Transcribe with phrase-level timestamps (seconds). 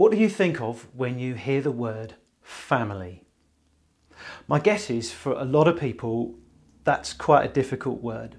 [0.00, 3.22] What do you think of when you hear the word family?
[4.48, 6.38] My guess is for a lot of people,
[6.84, 8.36] that's quite a difficult word.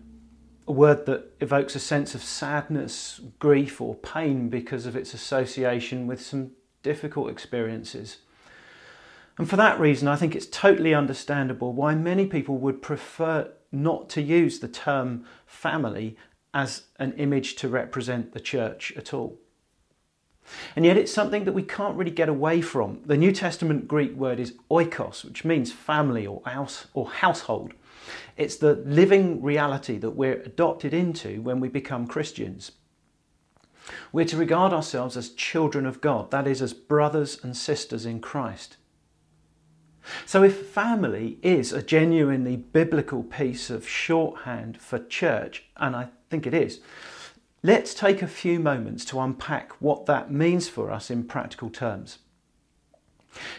[0.68, 6.08] A word that evokes a sense of sadness, grief, or pain because of its association
[6.08, 6.50] with some
[6.82, 8.18] difficult experiences.
[9.38, 14.10] And for that reason, I think it's totally understandable why many people would prefer not
[14.10, 16.18] to use the term family
[16.56, 19.38] as an image to represent the church at all.
[20.76, 23.02] And yet it's something that we can't really get away from.
[23.06, 27.74] The New Testament Greek word is oikos, which means family or house or household.
[28.38, 32.72] It's the living reality that we're adopted into when we become Christians.
[34.12, 38.20] We're to regard ourselves as children of God, that is, as brothers and sisters in
[38.20, 38.78] Christ.
[40.26, 46.48] So, if family is a genuinely biblical piece of shorthand for church, and I think
[46.48, 46.80] it is,
[47.64, 52.18] Let's take a few moments to unpack what that means for us in practical terms.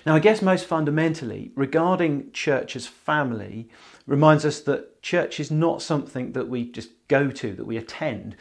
[0.05, 3.69] Now, I guess most fundamentally, regarding church as family
[4.07, 8.37] reminds us that church is not something that we just go to, that we attend,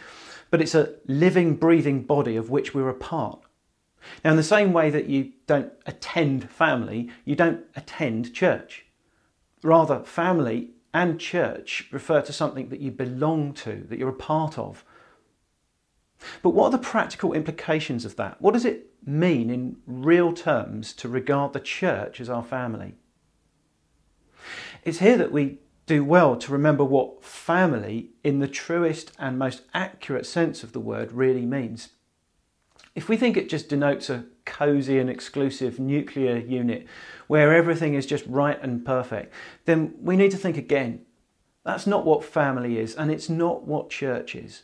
[0.50, 3.40] but it's a living, breathing body of which we're a part.
[4.26, 8.88] Now, in the same way that you don't attend family, you don't attend church.
[9.62, 14.58] Rather, family and church refer to something that you belong to, that you're a part
[14.58, 14.84] of.
[16.42, 18.42] But what are the practical implications of that?
[18.42, 22.96] What does it mean in real terms to regard the church as our family?
[24.84, 29.64] It's here that we do well to remember what family, in the truest and most
[29.74, 31.90] accurate sense of the word, really means.
[32.94, 36.88] If we think it just denotes a cosy and exclusive nuclear unit
[37.28, 39.34] where everything is just right and perfect,
[39.66, 41.06] then we need to think again.
[41.64, 44.64] That's not what family is, and it's not what church is.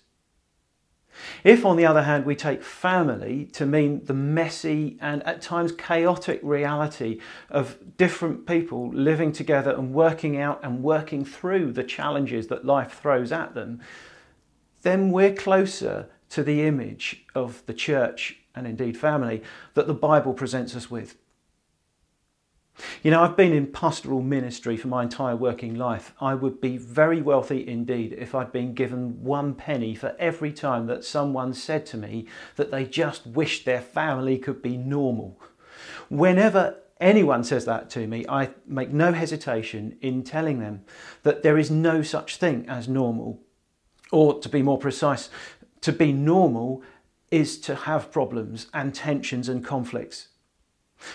[1.43, 5.71] If, on the other hand, we take family to mean the messy and at times
[5.71, 12.47] chaotic reality of different people living together and working out and working through the challenges
[12.47, 13.81] that life throws at them,
[14.81, 20.33] then we're closer to the image of the church and indeed family that the Bible
[20.33, 21.15] presents us with.
[23.01, 26.13] You know, I've been in pastoral ministry for my entire working life.
[26.21, 30.85] I would be very wealthy indeed if I'd been given one penny for every time
[30.87, 35.39] that someone said to me that they just wished their family could be normal.
[36.09, 40.83] Whenever anyone says that to me, I make no hesitation in telling them
[41.23, 43.41] that there is no such thing as normal.
[44.11, 45.29] Or to be more precise,
[45.81, 46.83] to be normal
[47.29, 50.29] is to have problems and tensions and conflicts.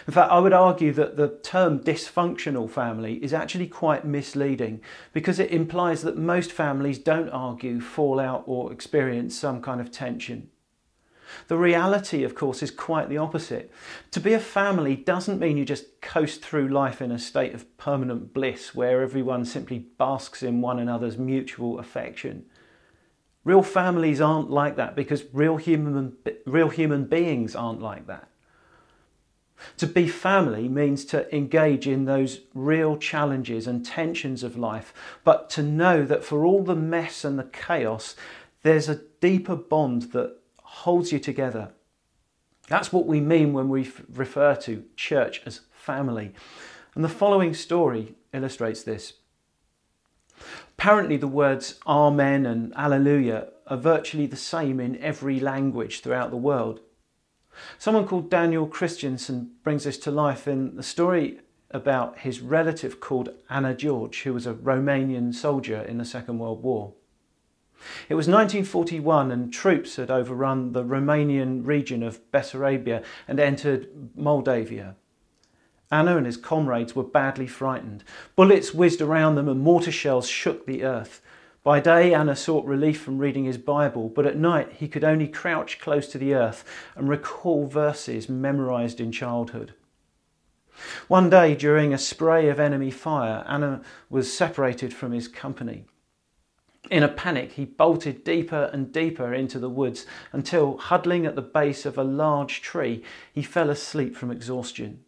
[0.06, 4.80] In fact, I would argue that the term dysfunctional family is actually quite misleading
[5.12, 9.90] because it implies that most families don't argue, fall out, or experience some kind of
[9.90, 10.50] tension.
[11.48, 13.72] The reality, of course, is quite the opposite.
[14.10, 17.76] To be a family doesn't mean you just coast through life in a state of
[17.78, 22.44] permanent bliss where everyone simply basks in one another's mutual affection.
[23.44, 26.16] Real families aren't like that because real human,
[26.46, 28.28] real human beings aren't like that.
[29.78, 34.92] To be family means to engage in those real challenges and tensions of life,
[35.24, 38.16] but to know that for all the mess and the chaos,
[38.62, 41.72] there's a deeper bond that holds you together.
[42.68, 46.32] That's what we mean when we refer to church as family.
[46.94, 49.14] And the following story illustrates this.
[50.78, 56.36] Apparently, the words Amen and Alleluia are virtually the same in every language throughout the
[56.36, 56.80] world.
[57.78, 61.40] Someone called Daniel Christensen brings this to life in the story
[61.70, 66.62] about his relative called Anna George, who was a Romanian soldier in the Second World
[66.62, 66.94] War.
[68.08, 74.96] It was 1941 and troops had overrun the Romanian region of Bessarabia and entered Moldavia.
[75.90, 78.04] Anna and his comrades were badly frightened.
[78.34, 81.20] Bullets whizzed around them and mortar shells shook the earth.
[81.64, 85.28] By day, Anna sought relief from reading his Bible, but at night he could only
[85.28, 86.64] crouch close to the earth
[86.96, 89.74] and recall verses memorized in childhood.
[91.06, 95.84] One day, during a spray of enemy fire, Anna was separated from his company.
[96.90, 101.42] In a panic, he bolted deeper and deeper into the woods until, huddling at the
[101.42, 105.04] base of a large tree, he fell asleep from exhaustion.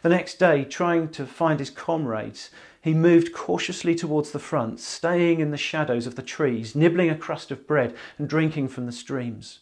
[0.00, 2.50] The next day, trying to find his comrades,
[2.86, 7.16] he moved cautiously towards the front, staying in the shadows of the trees, nibbling a
[7.16, 9.58] crust of bread and drinking from the streams.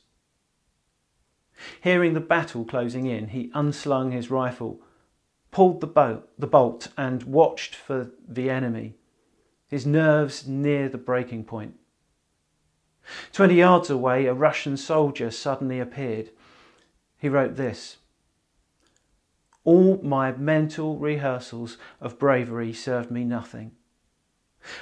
[1.80, 4.82] Hearing the battle closing in, he unslung his rifle,
[5.50, 8.92] pulled the, the bolt, and watched for the enemy,
[9.68, 11.76] his nerves near the breaking point.
[13.32, 16.28] Twenty yards away, a Russian soldier suddenly appeared.
[17.16, 17.96] he wrote this
[19.64, 23.72] All my mental rehearsals of bravery served me nothing.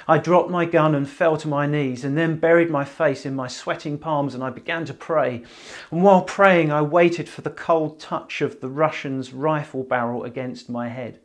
[0.07, 3.35] I dropped my gun and fell to my knees and then buried my face in
[3.35, 5.43] my sweating palms and I began to pray.
[5.91, 10.69] And while praying, I waited for the cold touch of the Russian's rifle barrel against
[10.69, 11.19] my head.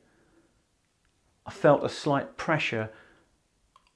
[1.46, 2.90] I felt a slight pressure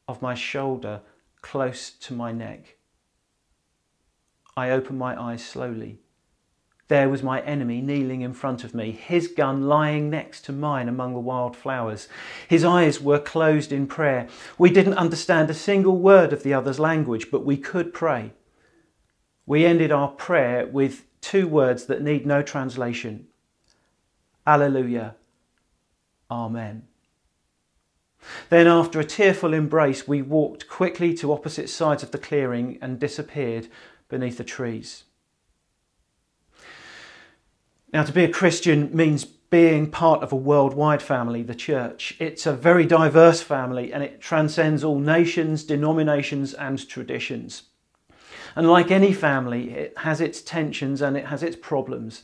[0.09, 1.01] of my shoulder
[1.41, 2.77] close to my neck.
[4.57, 5.99] I opened my eyes slowly.
[6.93, 10.91] There was my enemy kneeling in front of me, his gun lying next to mine
[10.91, 12.07] among the wild flowers.
[12.47, 14.29] His eyes were closed in prayer.
[14.59, 18.35] We didn't understand a single word of the other's language, but we could pray.
[19.47, 23.27] We ended our prayer with two words that need no translation
[24.47, 25.15] Alleluia,
[26.31, 26.89] Amen.
[28.51, 33.01] Then, after a tearful embrace, we walked quickly to opposite sides of the clearing and
[33.01, 33.69] disappeared
[34.11, 35.05] beneath the trees.
[37.93, 42.17] Now, to be a Christian means being part of a worldwide family, the church.
[42.19, 47.65] It's a very diverse family and it transcends all nations, denominations, and traditions.
[48.57, 52.23] And like any family, it has its tensions and it has its problems.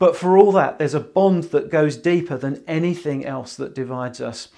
[0.00, 4.20] But for all that, there's a bond that goes deeper than anything else that divides
[4.20, 4.48] us.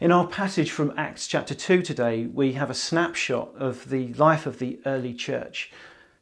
[0.00, 4.46] In our passage from Acts chapter 2 today, we have a snapshot of the life
[4.46, 5.72] of the early church.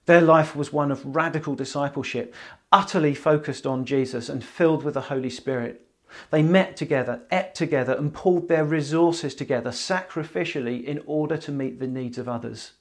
[0.06, 2.34] Their life was one of radical discipleship,
[2.70, 5.86] utterly focused on Jesus and filled with the Holy Spirit.
[6.30, 11.80] They met together, ate together, and pulled their resources together sacrificially in order to meet
[11.80, 12.72] the needs of others.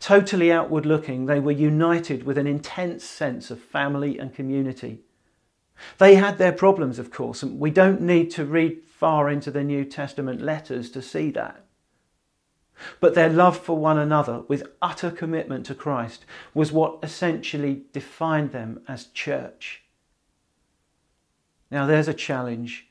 [0.00, 5.00] Totally outward looking, they were united with an intense sense of family and community.
[5.98, 9.64] They had their problems, of course, and we don't need to read far into the
[9.64, 11.64] New Testament letters to see that.
[13.00, 16.24] But their love for one another, with utter commitment to Christ,
[16.54, 19.82] was what essentially defined them as church.
[21.70, 22.88] Now, there's a challenge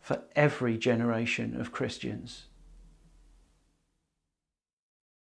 [0.00, 2.46] for every generation of Christians.